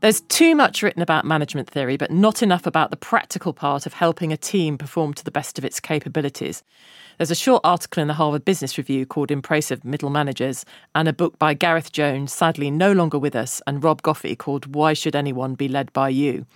There's 0.00 0.20
too 0.20 0.54
much 0.54 0.80
written 0.80 1.02
about 1.02 1.24
management 1.24 1.68
theory, 1.68 1.96
but 1.96 2.12
not 2.12 2.40
enough 2.40 2.66
about 2.66 2.90
the 2.90 2.96
practical 2.96 3.52
part 3.52 3.84
of 3.84 3.94
helping 3.94 4.32
a 4.32 4.36
team 4.36 4.78
perform 4.78 5.12
to 5.14 5.24
the 5.24 5.32
best 5.32 5.58
of 5.58 5.64
its 5.64 5.80
capabilities. 5.80 6.62
There's 7.16 7.32
a 7.32 7.34
short 7.34 7.62
article 7.64 8.00
in 8.00 8.06
the 8.06 8.14
Harvard 8.14 8.44
Business 8.44 8.78
Review 8.78 9.06
called 9.06 9.32
In 9.32 9.42
Praise 9.42 9.72
of 9.72 9.84
Middle 9.84 10.08
Managers, 10.08 10.64
and 10.94 11.08
a 11.08 11.12
book 11.12 11.36
by 11.40 11.52
Gareth 11.52 11.90
Jones, 11.90 12.32
sadly 12.32 12.70
no 12.70 12.92
longer 12.92 13.18
with 13.18 13.34
us, 13.34 13.60
and 13.66 13.82
Rob 13.82 14.02
Goffee 14.02 14.38
called 14.38 14.72
Why 14.72 14.92
Should 14.92 15.16
Anyone 15.16 15.56
Be 15.56 15.66
Led 15.66 15.92
by 15.92 16.10
You? 16.10 16.46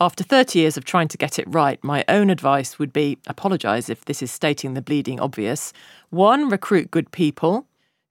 After 0.00 0.22
30 0.22 0.60
years 0.60 0.76
of 0.76 0.84
trying 0.84 1.08
to 1.08 1.18
get 1.18 1.40
it 1.40 1.52
right, 1.52 1.82
my 1.82 2.04
own 2.06 2.30
advice 2.30 2.78
would 2.78 2.92
be 2.92 3.18
apologise 3.26 3.88
if 3.88 4.04
this 4.04 4.22
is 4.22 4.30
stating 4.30 4.74
the 4.74 4.82
bleeding 4.82 5.18
obvious. 5.18 5.72
One, 6.10 6.48
recruit 6.48 6.92
good 6.92 7.10
people. 7.10 7.66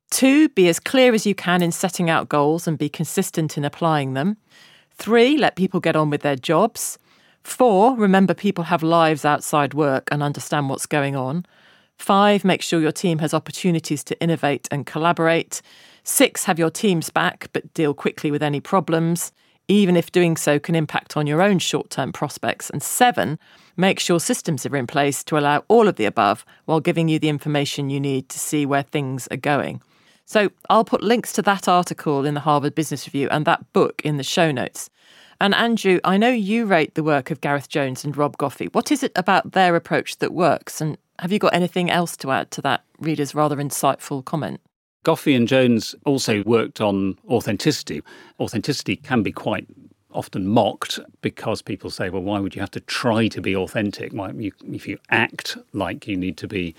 Two, 0.10 0.50
be 0.50 0.68
as 0.68 0.82
clear 0.82 1.14
as 1.14 1.26
you 1.26 1.34
can 1.34 1.62
in 1.62 1.72
setting 1.72 2.10
out 2.10 2.28
goals 2.28 2.68
and 2.68 2.78
be 2.78 2.90
consistent 2.90 3.58
in 3.58 3.64
applying 3.64 4.16
them. 4.16 4.36
Three, 5.02 5.36
let 5.36 5.56
people 5.56 5.80
get 5.80 5.96
on 5.96 6.12
with 6.12 6.22
their 6.22 6.36
jobs. 6.36 7.00
Four, 7.42 7.96
remember 7.96 8.36
people 8.36 8.66
have 8.66 8.84
lives 8.84 9.26
outside 9.26 9.74
work 9.74 10.08
and 10.12 10.22
understand 10.22 10.70
what's 10.70 10.86
going 10.86 11.16
on. 11.16 11.44
Five, 11.98 12.46
make 12.46 12.62
sure 12.62 12.80
your 12.80 12.92
team 12.92 13.18
has 13.18 13.34
opportunities 13.34 14.04
to 14.04 14.22
innovate 14.22 14.68
and 14.70 14.86
collaborate. 14.86 15.64
Six, 16.04 16.44
have 16.44 16.60
your 16.60 16.70
teams 16.70 17.10
back 17.10 17.50
but 17.52 17.74
deal 17.74 17.96
quickly 17.96 18.30
with 18.30 18.44
any 18.44 18.60
problems, 18.60 19.32
even 19.68 19.98
if 19.98 20.12
doing 20.12 20.38
so 20.38 20.60
can 20.60 20.76
impact 20.76 21.18
on 21.18 21.26
your 21.26 21.42
own 21.42 21.58
short 21.58 21.90
term 21.90 22.14
prospects. 22.14 22.70
And 22.70 22.84
seven, 22.84 23.40
make 23.76 24.00
sure 24.00 24.20
systems 24.20 24.68
are 24.68 24.76
in 24.76 24.86
place 24.86 25.24
to 25.24 25.38
allow 25.40 25.64
all 25.68 25.88
of 25.88 25.96
the 25.96 26.06
above 26.06 26.46
while 26.66 26.80
giving 26.80 27.08
you 27.10 27.18
the 27.18 27.30
information 27.30 27.90
you 27.90 28.00
need 28.00 28.30
to 28.30 28.38
see 28.38 28.68
where 28.68 28.84
things 28.84 29.28
are 29.32 29.38
going. 29.38 29.82
So 30.32 30.50
I'll 30.70 30.86
put 30.86 31.04
links 31.04 31.34
to 31.34 31.42
that 31.42 31.68
article 31.68 32.26
in 32.26 32.36
the 32.36 32.40
Harvard 32.40 32.74
Business 32.74 33.06
Review 33.06 33.28
and 33.32 33.44
that 33.44 33.74
book 33.74 34.02
in 34.06 34.16
the 34.16 34.24
show 34.24 34.50
notes. 34.50 34.90
And 35.42 35.54
Andrew, 35.54 36.00
I 36.06 36.16
know 36.16 36.30
you 36.30 36.66
rate 36.66 36.96
the 36.96 37.04
work 37.04 37.32
of 37.32 37.42
Gareth 37.42 37.68
Jones 37.68 38.06
and 38.06 38.16
Rob 38.16 38.38
Goffee. 38.38 38.74
What 38.74 38.94
is 38.94 39.04
it 39.04 39.12
about 39.18 39.52
their 39.52 39.76
approach 39.76 40.20
that 40.20 40.34
works? 40.34 40.80
And 40.80 40.98
have 41.20 41.34
you 41.34 41.40
got 41.40 41.54
anything 41.54 41.92
else 41.92 42.16
to 42.16 42.32
add 42.32 42.50
to 42.52 42.62
that 42.62 42.86
reader's 42.98 43.36
rather 43.36 43.58
insightful 43.58 44.24
comment? 44.24 44.62
Goffee 45.04 45.36
and 45.36 45.50
Jones 45.50 45.96
also 46.06 46.44
worked 46.44 46.80
on 46.80 47.18
authenticity. 47.28 48.02
Authenticity 48.40 48.96
can 48.96 49.24
be 49.24 49.34
quite 49.34 49.68
often 50.14 50.48
mocked 50.48 51.00
because 51.22 51.62
people 51.62 51.90
say, 51.90 52.10
well, 52.10 52.22
why 52.22 52.40
would 52.40 52.56
you 52.56 52.62
have 52.62 52.72
to 52.72 52.80
try 52.82 53.28
to 53.28 53.42
be 53.42 53.56
authentic? 53.56 54.14
Why, 54.14 54.32
you, 54.32 54.52
if 54.72 54.88
you 54.88 54.98
act 55.10 55.58
like 55.74 56.08
you 56.08 56.18
need 56.18 56.38
to 56.38 56.48
be 56.48 56.76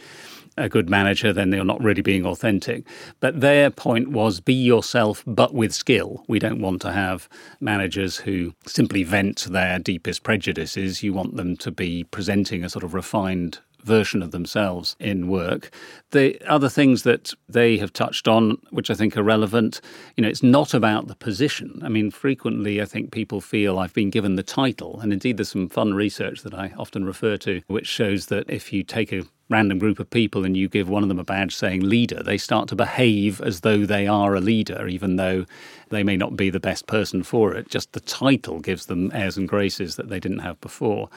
a 0.57 0.69
good 0.69 0.91
manager, 0.91 1.33
then 1.33 1.51
they're 1.51 1.65
not 1.65 1.83
really 1.83 2.03
being 2.03 2.27
authentic. 2.27 2.85
But 3.21 3.41
their 3.41 3.71
point 3.71 4.09
was 4.09 4.41
be 4.41 4.55
yourself, 4.55 5.23
but 5.27 5.55
with 5.55 5.73
skill. 5.73 6.25
We 6.29 6.39
don't 6.39 6.61
want 6.61 6.83
to 6.83 6.93
have 6.93 7.29
managers 7.61 8.19
who 8.19 8.55
simply 8.67 9.03
vent 9.03 9.47
their 9.51 9.79
deepest 9.79 10.23
prejudices. 10.23 11.03
You 11.03 11.12
want 11.12 11.37
them 11.37 11.57
to 11.59 11.71
be 11.71 12.05
presenting 12.05 12.65
a 12.65 12.69
sort 12.69 12.85
of 12.85 12.95
refined 12.95 13.61
version 13.83 14.23
of 14.23 14.31
themselves 14.31 14.97
in 14.99 15.29
work. 15.29 15.71
The 16.11 16.41
other 16.47 16.69
things 16.69 17.03
that 17.03 17.33
they 17.49 17.77
have 17.79 17.93
touched 17.93 18.29
on, 18.29 18.59
which 18.71 18.91
I 18.91 18.95
think 18.95 19.17
are 19.17 19.23
relevant, 19.23 19.81
you 20.17 20.23
know, 20.23 20.29
it's 20.29 20.43
not 20.43 20.75
about 20.75 21.09
the 21.09 21.15
position. 21.15 21.81
I 21.85 21.89
mean, 21.89 22.11
frequently 22.11 22.81
I 22.81 22.85
think 22.85 23.12
people 23.12 23.41
feel 23.41 23.79
I've 23.79 23.95
been 23.95 24.11
given 24.11 24.37
the 24.37 24.43
title, 24.43 25.01
and 25.01 25.12
indeed 25.12 25.37
there's 25.37 25.51
some 25.51 25.69
fun 25.69 25.95
research 25.95 26.43
that 26.43 26.55
I 26.55 26.73
often 26.77 27.05
refer 27.05 27.37
to, 27.39 27.62
which 27.67 27.87
shows 27.87 28.27
that 28.27 28.49
if 28.49 28.73
you 28.73 28.83
take 28.83 29.12
a 29.12 29.25
random 29.53 29.79
group 29.79 30.01
of 30.01 30.11
people 30.11 30.45
and 30.45 30.57
you 30.57 30.69
give 30.69 30.89
one 30.89 31.03
of 31.03 31.09
them 31.09 31.19
a 31.19 31.25
badge 31.25 31.55
saying 31.55 31.89
leader, 31.89 32.23
they 32.23 32.39
start 32.39 32.69
to 32.69 32.77
behave 32.77 33.41
as 33.41 33.61
though 33.61 33.87
they 33.87 34.07
are 34.07 34.35
a 34.35 34.41
leader, 34.41 34.89
even 34.89 35.17
though 35.17 35.45
they 35.91 36.03
may 36.03 36.17
not 36.17 36.37
be 36.37 36.51
the 36.51 36.59
best 36.59 36.87
person 36.87 37.23
for 37.23 37.55
it. 37.55 37.69
Just 37.69 37.93
the 37.93 38.01
title 38.01 38.61
gives 38.61 38.87
them 38.87 39.11
airs 39.15 39.37
and 39.37 39.49
graces 39.49 39.97
that 39.97 40.09
they 40.09 40.19
didn't 40.19 40.41
have 40.41 40.61
before, 40.61 41.09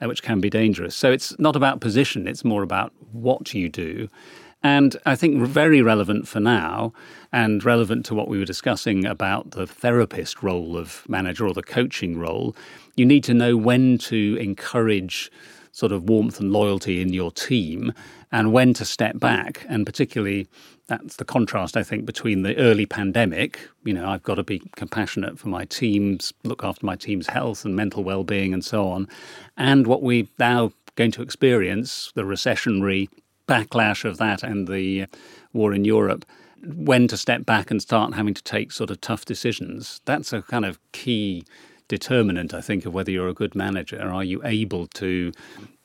uh, 0.00 0.06
which 0.06 0.22
can 0.22 0.40
be 0.40 0.50
dangerous. 0.50 0.94
So 0.94 1.10
it's 1.10 1.36
not 1.38 1.56
about 1.56 1.80
position, 1.80 2.28
it's 2.28 2.44
more 2.44 2.62
about 2.62 2.92
what 3.12 3.52
you 3.54 3.68
do. 3.68 4.08
And 4.62 4.96
I 5.06 5.14
think 5.14 5.40
very 5.46 5.82
relevant 5.82 6.26
for 6.26 6.40
now 6.40 6.92
and 7.32 7.64
relevant 7.64 8.04
to 8.06 8.14
what 8.14 8.28
we 8.28 8.38
were 8.38 8.44
discussing 8.44 9.06
about 9.06 9.52
the 9.52 9.66
therapist 9.66 10.42
role 10.42 10.76
of 10.76 11.08
manager 11.08 11.46
or 11.46 11.54
the 11.54 11.62
coaching 11.62 12.18
role, 12.18 12.56
you 12.96 13.06
need 13.06 13.22
to 13.24 13.34
know 13.34 13.56
when 13.56 13.98
to 13.98 14.36
encourage 14.40 15.30
sort 15.78 15.92
of 15.92 16.08
warmth 16.08 16.40
and 16.40 16.50
loyalty 16.50 17.00
in 17.00 17.12
your 17.12 17.30
team 17.30 17.92
and 18.32 18.52
when 18.52 18.74
to 18.74 18.84
step 18.84 19.16
back. 19.20 19.64
And 19.68 19.86
particularly, 19.86 20.48
that's 20.88 21.14
the 21.16 21.24
contrast, 21.24 21.76
I 21.76 21.84
think, 21.84 22.04
between 22.04 22.42
the 22.42 22.56
early 22.56 22.84
pandemic. 22.84 23.60
You 23.84 23.94
know, 23.94 24.08
I've 24.08 24.24
got 24.24 24.34
to 24.34 24.42
be 24.42 24.60
compassionate 24.74 25.38
for 25.38 25.46
my 25.46 25.66
teams, 25.66 26.32
look 26.42 26.64
after 26.64 26.84
my 26.84 26.96
team's 26.96 27.28
health 27.28 27.64
and 27.64 27.76
mental 27.76 28.02
well 28.02 28.24
being, 28.24 28.52
and 28.52 28.64
so 28.64 28.88
on. 28.88 29.06
And 29.56 29.86
what 29.86 30.02
we're 30.02 30.26
now 30.36 30.72
going 30.96 31.12
to 31.12 31.22
experience 31.22 32.10
the 32.16 32.22
recessionary 32.22 33.08
backlash 33.46 34.04
of 34.04 34.16
that 34.16 34.42
and 34.42 34.66
the 34.66 35.06
war 35.52 35.72
in 35.72 35.84
Europe 35.84 36.24
when 36.64 37.06
to 37.06 37.16
step 37.16 37.46
back 37.46 37.70
and 37.70 37.80
start 37.80 38.14
having 38.14 38.34
to 38.34 38.42
take 38.42 38.72
sort 38.72 38.90
of 38.90 39.00
tough 39.00 39.24
decisions. 39.24 40.00
That's 40.06 40.32
a 40.32 40.42
kind 40.42 40.64
of 40.64 40.80
key 40.90 41.44
determinant, 41.88 42.54
I 42.54 42.60
think, 42.60 42.86
of 42.86 42.94
whether 42.94 43.10
you're 43.10 43.28
a 43.28 43.34
good 43.34 43.54
manager. 43.54 44.00
Are 44.00 44.24
you 44.24 44.40
able 44.44 44.86
to 44.88 45.32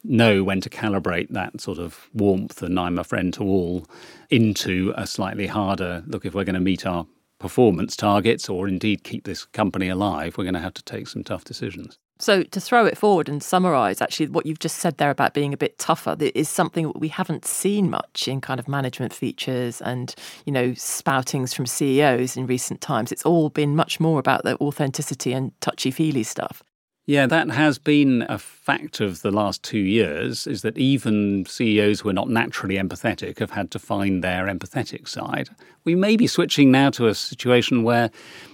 know 0.04 0.44
when 0.44 0.62
to 0.62 0.70
calibrate 0.70 1.30
that 1.30 1.62
sort 1.62 1.80
of 1.80 2.10
warmth 2.14 2.62
and 2.62 2.78
I'm 2.78 3.00
a 3.00 3.04
friend 3.04 3.34
to 3.36 3.44
all 3.44 3.88
into 4.30 4.94
a 4.98 5.08
slightly 5.08 5.48
harder 5.48 6.04
look 6.06 6.26
if 6.26 6.36
we're 6.36 6.44
going 6.44 6.56
to 6.56 6.60
meet 6.60 6.86
our 6.86 7.08
performance 7.40 7.96
targets 7.96 8.50
or 8.50 8.68
indeed 8.68 9.04
keep 9.04 9.24
this 9.24 9.46
company 9.46 9.90
alive, 9.90 10.38
we're 10.38 10.44
going 10.44 10.54
to 10.54 10.60
have 10.60 10.74
to 10.74 10.84
take 10.84 11.08
some 11.08 11.24
tough 11.24 11.44
decisions. 11.44 11.98
So, 12.20 12.44
to 12.44 12.62
throw 12.62 12.86
it 12.86 12.98
forward 12.98 13.28
and 13.28 13.42
summarise, 13.42 14.00
actually, 14.00 14.28
what 14.28 14.46
you've 14.46 14.60
just 14.60 14.78
said 14.78 14.98
there 14.98 15.10
about 15.10 15.34
being 15.34 15.54
a 15.54 15.58
bit 15.58 15.78
tougher 15.80 16.16
is 16.20 16.48
something 16.48 16.92
we 16.96 17.08
haven't 17.08 17.44
seen 17.44 17.90
much 17.90 18.28
in 18.28 18.40
kind 18.40 18.60
of 18.60 18.68
management 18.68 19.14
features 19.14 19.82
and, 19.82 20.14
you 20.46 20.54
know, 20.54 20.70
spoutings 20.70 21.54
from 21.54 21.66
CEOs 21.66 22.38
in 22.38 22.46
recent 22.46 22.82
times. 22.82 23.12
It's 23.12 23.26
all 23.26 23.50
been 23.50 23.76
much 23.76 24.00
more 24.00 24.20
about 24.20 24.44
the 24.44 24.56
authenticity 24.62 25.34
and 25.34 25.60
touchy 25.60 25.92
feely 25.92 26.24
stuff. 26.24 26.64
Yeah, 27.06 27.26
that 27.28 27.50
has 27.50 27.78
been 27.78 28.26
a 28.30 28.38
fact 28.38 29.02
of 29.02 29.24
the 29.24 29.32
last 29.32 29.62
two 29.62 29.80
years, 29.80 30.48
is 30.48 30.62
that 30.62 30.78
even 30.78 31.46
CEOs 31.46 32.00
who 32.00 32.10
are 32.10 32.14
not 32.14 32.30
naturally 32.30 32.76
empathetic 32.76 33.40
have 33.40 33.52
had 33.52 33.72
to 33.72 33.80
find 33.80 34.24
their 34.24 34.46
empathetic 34.46 35.10
side. 35.10 35.50
We 35.84 35.96
may 35.96 36.16
be 36.16 36.28
switching 36.28 36.72
now 36.72 36.92
to 36.92 37.08
a 37.08 37.16
situation 37.16 37.84
where, 37.84 38.10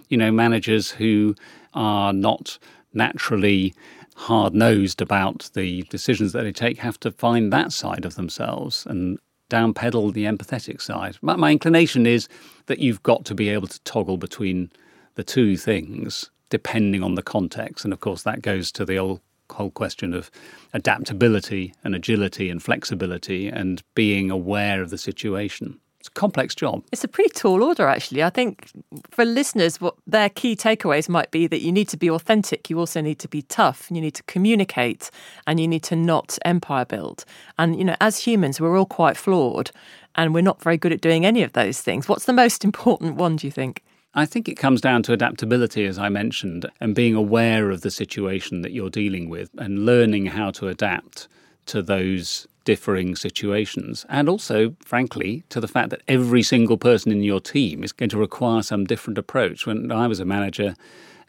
you 0.08 0.18
know, 0.18 0.32
managers 0.32 0.90
who 0.90 1.36
are 1.76 2.12
not 2.12 2.58
naturally 2.94 3.74
hard 4.16 4.54
nosed 4.54 5.02
about 5.02 5.50
the 5.54 5.84
decisions 5.84 6.34
that 6.34 6.44
they 6.44 6.52
take 6.52 6.78
have 6.80 7.00
to 7.00 7.12
find 7.12 7.54
that 7.54 7.72
side 7.72 8.06
of 8.06 8.16
themselves 8.16 8.86
and 8.86 9.18
downpedal 9.50 10.14
the 10.14 10.26
empathetic 10.26 10.82
side. 10.82 11.18
My, 11.22 11.36
my 11.36 11.52
inclination 11.52 12.06
is 12.06 12.28
that 12.68 12.80
you've 12.80 13.02
got 13.04 13.26
to 13.26 13.36
be 13.36 13.50
able 13.50 13.68
to 13.68 13.80
toggle 13.82 14.18
between 14.18 14.72
the 15.16 15.24
two 15.24 15.58
things 15.58 16.30
depending 16.50 17.04
on 17.04 17.16
the 17.16 17.22
context. 17.22 17.84
And 17.86 17.94
of 17.94 18.00
course, 18.00 18.24
that 18.24 18.42
goes 18.42 18.72
to 18.74 18.86
the 18.86 18.98
old 18.98 19.22
whole 19.52 19.72
question 19.72 20.14
of 20.14 20.30
adaptability 20.74 21.74
and 21.84 21.96
agility 21.96 22.50
and 22.50 22.62
flexibility 22.62 23.48
and 23.48 23.82
being 23.96 24.30
aware 24.30 24.82
of 24.82 24.90
the 24.90 24.98
situation. 24.98 25.80
It's 26.00 26.08
a 26.08 26.12
complex 26.12 26.56
job. 26.56 26.84
It's 26.94 27.04
a 27.04 27.10
pretty 27.10 27.32
tall 27.32 27.62
order, 27.62 27.86
actually. 27.88 28.24
I 28.24 28.30
think 28.30 28.70
for 29.12 29.26
listeners, 29.26 29.82
what 29.82 29.96
their 30.08 30.30
key 30.30 30.56
takeaways 30.56 31.10
might 31.10 31.30
be 31.30 31.46
that 31.48 31.60
you 31.60 31.74
need 31.74 31.90
to 31.90 31.98
be 31.98 32.10
authentic, 32.10 32.70
you 32.70 32.80
also 32.80 33.02
need 33.02 33.20
to 33.20 33.28
be 33.28 33.42
tough, 33.42 33.92
you 33.92 34.00
need 34.00 34.16
to 34.16 34.24
communicate, 34.24 35.12
and 35.46 35.60
you 35.60 35.68
need 35.68 35.84
to 35.84 35.98
not 35.98 36.40
empire 36.46 36.86
build. 36.86 37.26
And, 37.58 37.78
you 37.78 37.84
know, 37.84 37.98
as 38.00 38.18
humans, 38.18 38.62
we're 38.62 38.78
all 38.78 38.86
quite 38.86 39.18
flawed 39.18 39.72
and 40.16 40.34
we're 40.34 40.42
not 40.42 40.62
very 40.62 40.78
good 40.78 40.94
at 40.94 41.02
doing 41.02 41.26
any 41.26 41.44
of 41.44 41.52
those 41.52 41.82
things. 41.82 42.08
What's 42.08 42.26
the 42.26 42.34
most 42.34 42.64
important 42.64 43.16
one, 43.16 43.36
do 43.36 43.46
you 43.46 43.52
think? 43.52 43.84
I 44.14 44.26
think 44.26 44.48
it 44.48 44.56
comes 44.56 44.82
down 44.82 45.04
to 45.04 45.14
adaptability, 45.14 45.86
as 45.86 46.00
I 46.00 46.10
mentioned, 46.10 46.66
and 46.80 46.96
being 46.96 47.14
aware 47.14 47.70
of 47.70 47.82
the 47.82 47.92
situation 47.92 48.62
that 48.62 48.72
you're 48.72 48.90
dealing 48.90 49.30
with 49.30 49.50
and 49.58 49.86
learning 49.86 50.28
how 50.28 50.52
to 50.52 50.70
adapt 50.70 51.28
to 51.68 51.82
those 51.82 52.48
differing 52.70 53.16
situations. 53.16 54.06
And 54.10 54.30
also, 54.30 54.76
frankly, 54.86 55.44
to 55.50 55.60
the 55.60 55.68
fact 55.68 55.90
that 55.90 56.04
every 56.08 56.44
single 56.44 56.78
person 56.78 57.12
in 57.12 57.24
your 57.24 57.40
team 57.40 57.84
is 57.84 57.92
going 57.92 58.10
to 58.10 58.18
require 58.20 58.62
some 58.62 58.86
different 58.86 59.18
approach. 59.18 59.66
When 59.66 59.92
I 59.92 60.06
was 60.06 60.20
a 60.20 60.26
manager, 60.36 60.76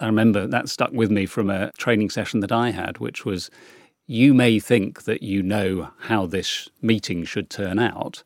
I 0.00 0.04
remember 0.04 0.47
that 0.47 0.68
stuck 0.68 0.92
with 0.92 1.11
me 1.11 1.25
from 1.25 1.49
a 1.49 1.73
training 1.78 2.11
session 2.11 2.40
that 2.40 2.52
I 2.52 2.73
had, 2.73 2.99
which 2.99 3.25
was 3.25 3.50
you 4.06 4.35
may 4.35 4.61
think 4.61 5.04
that 5.04 5.23
you 5.23 5.42
know 5.42 5.88
how 6.00 6.26
this 6.26 6.68
meeting 6.82 7.25
should 7.25 7.49
turn 7.49 7.78
out, 7.78 8.23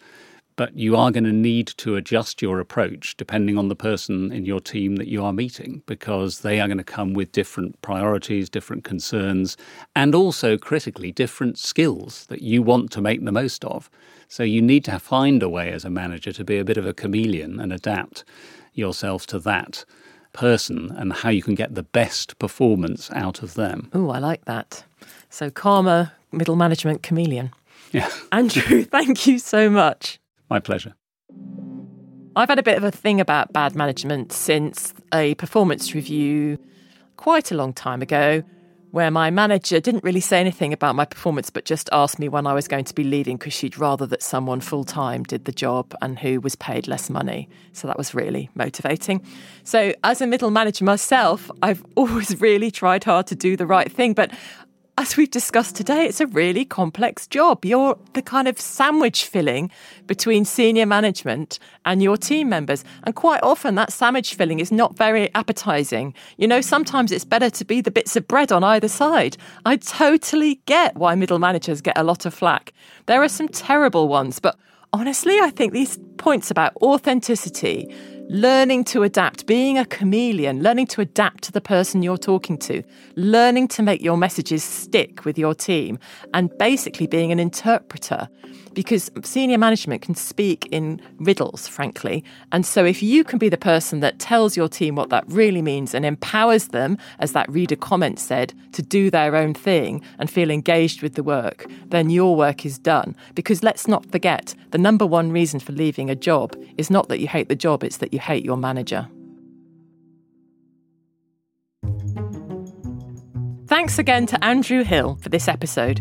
but 0.57 0.77
you 0.77 0.97
are 0.97 1.11
going 1.11 1.25
to 1.25 1.33
need 1.33 1.67
to 1.67 1.97
adjust 1.97 2.41
your 2.41 2.61
approach 2.61 3.17
depending 3.17 3.59
on 3.59 3.69
the 3.69 3.77
person 3.77 4.31
in 4.33 4.45
your 4.45 4.61
team 4.61 4.97
that 4.97 5.09
you 5.09 5.25
are 5.25 5.33
meeting 5.33 5.83
because 5.87 6.41
they 6.41 6.61
are 6.61 6.69
going 6.69 6.79
to 6.79 6.85
come 6.85 7.13
with 7.13 7.33
different 7.33 7.81
priorities, 7.83 8.49
different 8.49 8.85
concerns, 8.85 9.57
and 9.97 10.15
also 10.15 10.57
critically 10.57 11.11
different 11.11 11.59
skills 11.59 12.27
that 12.27 12.43
you 12.43 12.63
want 12.63 12.91
to 12.93 13.01
make 13.01 13.25
the 13.25 13.33
most 13.33 13.65
of. 13.65 13.91
So 14.29 14.43
you 14.43 14.63
need 14.63 14.85
to 14.85 14.99
find 14.99 15.43
a 15.43 15.49
way 15.49 15.73
as 15.73 15.85
a 15.85 15.91
manager 15.91 16.33
to 16.33 16.45
be 16.45 16.59
a 16.59 16.65
bit 16.65 16.77
of 16.77 16.87
a 16.87 16.95
chameleon 16.95 17.61
and 17.61 17.73
adapt 17.73 18.25
yourself 18.73 19.27
to 19.27 19.39
that 19.41 19.85
person 20.33 20.93
and 20.97 21.13
how 21.13 21.31
you 21.31 21.43
can 21.43 21.55
get 21.55 21.75
the 21.75 21.83
best 21.83 22.39
performance 22.39 23.11
out 23.13 23.43
of 23.43 23.55
them. 23.55 23.91
Oh, 23.93 24.11
I 24.11 24.19
like 24.19 24.45
that. 24.45 24.85
So, 25.31 25.51
karma, 25.51 26.13
middle 26.33 26.57
management 26.57 27.03
chameleon. 27.03 27.53
Yeah. 27.93 28.11
Andrew, 28.33 28.85
thank 28.85 29.27
you 29.27 29.39
so 29.39 29.71
much. 29.71 30.19
My 30.51 30.61
pleasure. 30.61 30.95
I've 32.37 32.49
had 32.49 32.59
a 32.59 32.63
bit 32.63 32.77
of 32.77 32.85
a 32.85 32.91
thing 32.91 33.21
about 33.21 33.53
bad 33.53 33.75
management 33.77 34.33
since 34.33 34.93
a 35.13 35.35
performance 35.37 35.95
review 35.95 36.59
quite 37.17 37.53
a 37.53 37.55
long 37.55 37.73
time 37.73 38.03
ago 38.03 38.43
where 38.95 39.11
my 39.11 39.29
manager 39.29 39.81
didn't 39.81 40.05
really 40.05 40.21
say 40.21 40.39
anything 40.39 40.73
about 40.73 40.95
my 40.95 41.05
performance, 41.05 41.51
but 41.51 41.65
just 41.65 41.89
asked 41.91 42.21
me 42.21 42.29
when 42.29 42.47
I 42.47 42.55
was 42.55 42.69
going 42.69 42.85
to 42.85 42.95
be 42.95 43.03
leaving 43.03 43.37
because 43.37 43.53
she'd 43.53 43.77
rather 43.77 44.07
that 44.07 44.23
someone 44.23 44.61
full 44.61 44.85
time 44.85 45.25
did 45.25 45.47
the 45.47 45.53
job 45.53 45.97
and 46.01 46.17
who 46.17 46.41
was 46.41 46.55
paid 46.55 46.87
less 46.87 47.11
money. 47.11 47.49
So 47.73 47.89
that 47.89 47.99
was 47.99 48.15
really 48.15 48.51
motivating. 48.55 49.21
So, 49.65 49.95
as 50.05 50.21
a 50.21 50.29
middle 50.29 50.53
manager 50.53 50.85
myself, 50.85 51.51
I've 51.61 51.85
always 51.97 52.41
really 52.41 52.71
tried 52.71 53.03
hard 53.03 53.27
to 53.29 53.35
do 53.35 53.57
the 53.57 53.67
right 53.67 53.91
thing, 53.91 54.13
but 54.13 54.31
as 54.97 55.17
we've 55.17 55.31
discussed 55.31 55.75
today, 55.75 56.07
it's 56.07 56.21
a 56.21 56.27
really 56.29 56.65
complex 56.65 57.27
job. 57.27 57.65
You're 57.65 57.99
the 58.13 58.23
kind 58.23 58.47
of 58.47 58.61
sandwich 58.61 59.25
filling 59.25 59.71
between 60.07 60.45
senior 60.45 60.87
management 60.87 61.59
and 61.85 62.01
your 62.01 62.17
team 62.17 62.49
members. 62.49 62.85
And 63.03 63.15
quite 63.15 63.43
often, 63.43 63.75
that 63.75 63.93
sandwich 63.93 64.35
filling 64.35 64.61
is 64.61 64.71
not 64.71 64.97
very 64.97 65.35
appetizing. 65.35 66.15
You 66.37 66.47
know, 66.47 66.61
sometimes 66.61 67.11
it's 67.11 67.25
better 67.25 67.51
to 67.51 67.65
be 67.65 67.81
the 67.81 67.91
bits 67.91 68.15
of 68.15 68.29
bread 68.29 68.53
on 68.53 68.63
either 68.63 68.89
side. 68.89 69.37
I 69.67 69.77
totally 69.77 70.61
get 70.67 70.95
why 70.95 71.17
middle 71.17 71.41
managers 71.41 71.81
get 71.81 71.99
a 71.99 72.05
lot 72.05 72.25
of 72.25 72.33
flack. 72.33 72.73
There 73.07 73.23
are 73.23 73.29
some 73.29 73.49
terrible 73.49 74.07
ones, 74.07 74.39
but 74.39 74.57
honestly, 74.93 75.41
I 75.41 75.51
think 75.51 75.73
these 75.73 75.99
points 76.19 76.53
about 76.53 76.77
authenticity, 76.77 77.93
learning 78.29 78.85
to 78.85 79.03
adapt, 79.03 79.47
being 79.47 79.79
a 79.79 79.85
chameleon, 79.85 80.63
learning 80.63 80.87
to 80.87 81.01
adapt 81.01 81.45
to 81.45 81.53
the 81.53 81.61
person 81.61 82.03
you're 82.03 82.17
talking 82.17 82.57
to, 82.59 82.83
learning 83.17 83.69
to 83.69 83.83
make 83.83 84.03
your 84.03 84.17
messages 84.17 84.65
stick 84.65 85.25
with 85.25 85.39
your 85.39 85.55
team, 85.55 85.99
and 86.33 86.57
basically 86.59 87.07
being 87.07 87.33
an 87.33 87.39
interpreter. 87.39 88.29
Because 88.73 89.09
senior 89.23 89.59
management 89.59 90.03
can 90.03 90.17
speak 90.17 90.67
in 90.73 91.01
riddles, 91.21 91.69
frankly. 91.69 92.25
And 92.51 92.67
so, 92.67 92.85
if 92.85 93.05
you 93.05 93.23
can 93.23 93.39
be 93.39 93.49
the 93.49 93.57
person 93.57 94.01
that 94.01 94.19
tells 94.19 94.57
your 94.57 94.69
team 94.69 94.97
what 94.97 95.11
that 95.11 95.25
really 95.29 95.63
means 95.63 95.95
and 95.95 96.05
empowers 96.05 96.69
them, 96.69 96.99
as 97.21 97.33
that 97.33 97.49
reader 97.49 97.77
comment 97.77 98.19
said, 98.19 98.53
to 98.73 98.83
do 98.83 99.11
their 99.11 99.37
own 99.37 99.55
thing 99.55 100.03
and 100.19 100.29
feel 100.29 100.51
engaged 100.51 101.03
with 101.03 101.15
the 101.15 101.23
work, 101.23 101.67
then 101.87 102.11
your 102.11 102.35
work 102.35 102.67
is 102.67 102.79
done. 102.79 103.15
Because 103.37 103.63
let's 103.63 103.87
not 103.87 104.11
forget, 104.11 104.57
the 104.71 104.79
number 104.79 105.07
one 105.07 105.31
reason 105.31 105.61
for 105.61 105.71
leaving 105.71 106.11
a 106.11 106.17
job 106.17 106.57
is 106.77 106.91
not 106.91 107.09
that 107.09 107.21
you 107.21 107.29
hate 107.29 107.49
the 107.49 107.55
job, 107.55 107.85
it's 107.85 107.99
that 107.99 108.13
you 108.15 108.21
hate 108.21 108.45
your 108.45 108.57
manager. 108.57 109.09
Thanks 113.67 113.99
again 113.99 114.27
to 114.27 114.43
Andrew 114.45 114.85
Hill 114.85 115.17
for 115.21 115.29
this 115.29 115.49
episode. 115.49 116.01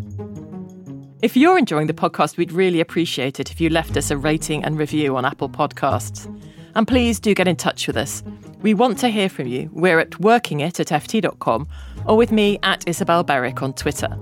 If 1.23 1.35
you're 1.35 1.57
enjoying 1.57 1.87
the 1.87 1.93
podcast, 1.93 2.37
we'd 2.37 2.51
really 2.51 2.79
appreciate 2.79 3.39
it 3.39 3.49
if 3.49 3.59
you 3.59 3.69
left 3.69 3.97
us 3.97 4.11
a 4.11 4.17
rating 4.17 4.63
and 4.63 4.77
review 4.77 5.17
on 5.17 5.25
Apple 5.25 5.49
Podcasts. 5.49 6.29
And 6.75 6.87
please 6.87 7.19
do 7.19 7.33
get 7.33 7.47
in 7.47 7.55
touch 7.55 7.87
with 7.87 7.97
us. 7.97 8.23
We 8.61 8.73
want 8.73 8.99
to 8.99 9.09
hear 9.09 9.29
from 9.29 9.47
you. 9.47 9.69
We're 9.73 9.99
at 9.99 10.11
workingit 10.11 10.79
at 10.79 10.87
ft.com 10.87 11.67
or 12.05 12.17
with 12.17 12.31
me 12.31 12.59
at 12.61 12.87
Isabel 12.87 13.23
Berwick 13.23 13.63
on 13.63 13.73
Twitter. 13.73 14.17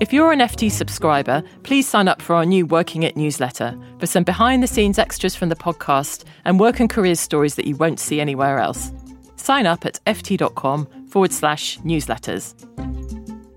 If 0.00 0.14
you're 0.14 0.32
an 0.32 0.38
FT 0.38 0.72
subscriber, 0.72 1.42
please 1.62 1.86
sign 1.86 2.08
up 2.08 2.22
for 2.22 2.34
our 2.34 2.46
new 2.46 2.64
Working 2.64 3.02
It 3.02 3.18
newsletter 3.18 3.78
for 3.98 4.06
some 4.06 4.24
behind 4.24 4.62
the 4.62 4.66
scenes 4.66 4.98
extras 4.98 5.36
from 5.36 5.50
the 5.50 5.54
podcast 5.54 6.24
and 6.46 6.58
work 6.58 6.80
and 6.80 6.88
careers 6.88 7.20
stories 7.20 7.56
that 7.56 7.66
you 7.66 7.76
won't 7.76 8.00
see 8.00 8.18
anywhere 8.18 8.60
else. 8.60 8.92
Sign 9.36 9.66
up 9.66 9.84
at 9.84 10.00
ft.com 10.06 10.86
forward 11.10 11.32
slash 11.32 11.76
newsletters. 11.80 12.54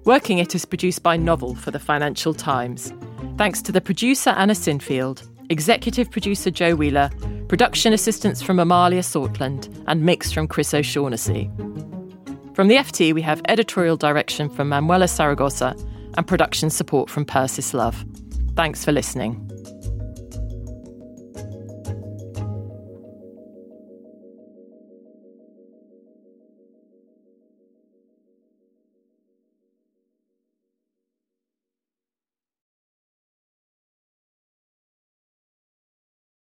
Working 0.03 0.39
It 0.39 0.53
is 0.53 0.65
produced 0.65 1.01
by 1.01 1.15
Novel 1.15 1.55
for 1.55 1.71
the 1.71 1.79
Financial 1.79 2.33
Times. 2.33 2.91
Thanks 3.37 3.61
to 3.61 3.71
the 3.71 3.79
producer 3.79 4.31
Anna 4.31 4.53
Sinfield, 4.53 5.25
executive 5.49 6.11
producer 6.11 6.51
Joe 6.51 6.75
Wheeler, 6.75 7.09
production 7.47 7.93
assistance 7.93 8.41
from 8.41 8.59
Amalia 8.59 9.01
Sortland, 9.01 9.73
and 9.87 10.03
mix 10.03 10.33
from 10.33 10.49
Chris 10.49 10.73
O'Shaughnessy. 10.73 11.49
From 12.53 12.67
the 12.67 12.75
FT, 12.75 13.13
we 13.13 13.21
have 13.21 13.41
editorial 13.47 13.95
direction 13.95 14.49
from 14.49 14.67
Manuela 14.67 15.05
Saragosa 15.05 15.73
and 16.17 16.27
production 16.27 16.69
support 16.69 17.09
from 17.09 17.25
Persis 17.25 17.73
Love. 17.73 18.05
Thanks 18.55 18.85
for 18.85 18.91
listening. 18.91 19.52